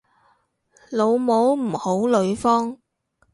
[0.89, 2.79] 老母唔好呂方